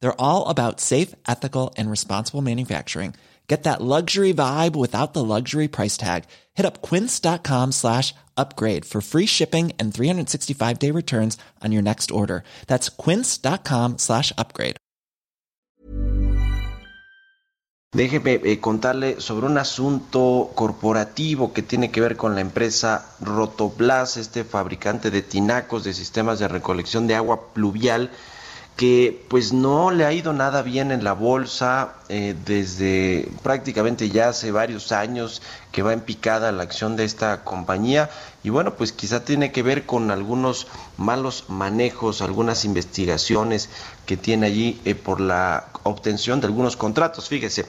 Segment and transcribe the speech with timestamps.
[0.00, 3.14] They're all about safe, ethical, and responsible manufacturing.
[3.48, 6.24] Get that luxury vibe without the luxury price tag.
[6.54, 12.10] Hit up quince.com slash upgrade for free shipping and 365 day returns on your next
[12.10, 12.44] order.
[12.66, 14.76] That's quince.com slash upgrade.
[17.90, 24.18] Déjeme eh, contarle sobre un asunto corporativo que tiene que ver con la empresa Rotoplas,
[24.18, 28.10] este fabricante de tinacos de sistemas de recolección de agua pluvial
[28.78, 34.28] que pues no le ha ido nada bien en la bolsa eh, desde prácticamente ya
[34.28, 35.42] hace varios años
[35.72, 38.08] que va en picada la acción de esta compañía
[38.44, 43.68] y bueno pues quizá tiene que ver con algunos malos manejos, algunas investigaciones
[44.06, 47.28] que tiene allí eh, por la obtención de algunos contratos.
[47.28, 47.66] Fíjese,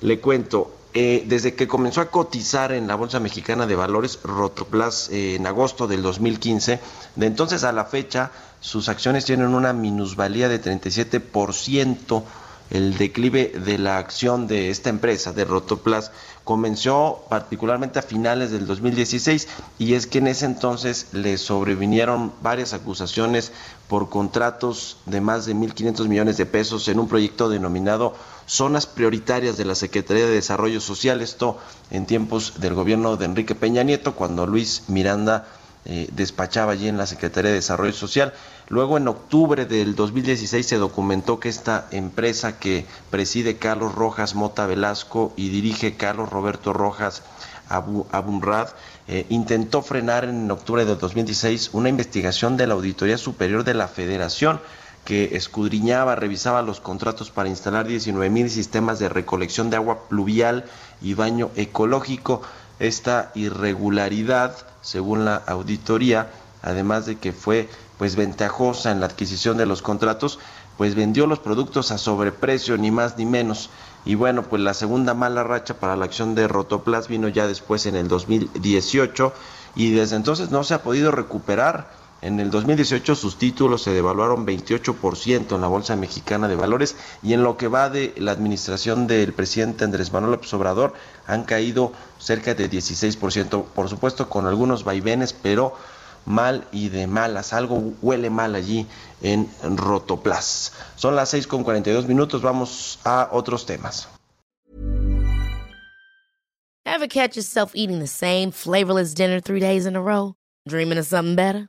[0.00, 5.08] le cuento, eh, desde que comenzó a cotizar en la Bolsa Mexicana de Valores Rotoplas
[5.10, 6.80] en agosto del 2015,
[7.16, 12.22] de entonces a la fecha sus acciones tienen una minusvalía de 37%.
[12.72, 16.10] El declive de la acción de esta empresa, de Rotoplas,
[16.42, 19.46] comenzó particularmente a finales del 2016
[19.78, 23.52] y es que en ese entonces le sobrevinieron varias acusaciones
[23.88, 28.14] por contratos de más de 1.500 millones de pesos en un proyecto denominado
[28.46, 31.58] Zonas Prioritarias de la Secretaría de Desarrollo Social, esto
[31.90, 35.46] en tiempos del gobierno de Enrique Peña Nieto, cuando Luis Miranda
[35.84, 38.32] eh, despachaba allí en la Secretaría de Desarrollo Social.
[38.68, 44.66] Luego, en octubre del 2016, se documentó que esta empresa que preside Carlos Rojas Mota
[44.66, 47.22] Velasco y dirige Carlos Roberto Rojas
[47.68, 48.68] Abumrad
[49.08, 53.88] eh, intentó frenar en octubre del 2016 una investigación de la Auditoría Superior de la
[53.88, 54.60] Federación
[55.04, 60.64] que escudriñaba, revisaba los contratos para instalar 19 mil sistemas de recolección de agua pluvial
[61.00, 62.42] y baño ecológico.
[62.82, 66.32] Esta irregularidad, según la auditoría,
[66.62, 70.40] además de que fue pues ventajosa en la adquisición de los contratos,
[70.76, 73.70] pues vendió los productos a sobreprecio, ni más ni menos.
[74.04, 77.86] Y bueno, pues la segunda mala racha para la acción de Rotoplas vino ya después
[77.86, 79.32] en el 2018
[79.76, 82.01] y desde entonces no se ha podido recuperar.
[82.22, 87.32] En el 2018 sus títulos se devaluaron 28% en la Bolsa Mexicana de Valores y
[87.32, 90.94] en lo que va de la administración del presidente Andrés Manuel López Obrador
[91.26, 95.74] han caído cerca de 16%, por supuesto con algunos vaivenes, pero
[96.24, 97.52] mal y de malas.
[97.52, 98.86] Algo huele mal allí
[99.20, 100.72] en Rotoplas.
[100.94, 102.40] Son las 6 con 42 minutos.
[102.40, 104.08] Vamos a otros temas.
[106.84, 110.34] Ever catch yourself eating the same flavorless dinner three days in a row?
[110.68, 111.68] Dreaming of something better?